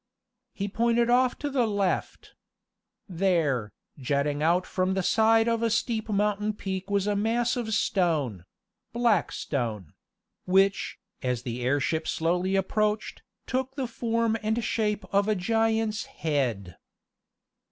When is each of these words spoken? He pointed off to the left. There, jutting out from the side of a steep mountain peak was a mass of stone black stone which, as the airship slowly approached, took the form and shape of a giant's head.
He 0.55 0.67
pointed 0.67 1.11
off 1.11 1.37
to 1.37 1.47
the 1.51 1.67
left. 1.67 2.33
There, 3.07 3.71
jutting 3.99 4.41
out 4.41 4.65
from 4.65 4.95
the 4.95 5.03
side 5.03 5.47
of 5.47 5.61
a 5.61 5.69
steep 5.69 6.09
mountain 6.09 6.53
peak 6.53 6.89
was 6.89 7.05
a 7.05 7.15
mass 7.15 7.55
of 7.55 7.71
stone 7.71 8.45
black 8.93 9.31
stone 9.31 9.93
which, 10.45 10.97
as 11.21 11.43
the 11.43 11.61
airship 11.61 12.07
slowly 12.07 12.55
approached, 12.55 13.21
took 13.45 13.75
the 13.75 13.85
form 13.85 14.35
and 14.41 14.63
shape 14.63 15.05
of 15.13 15.27
a 15.27 15.35
giant's 15.35 16.05
head. 16.05 16.77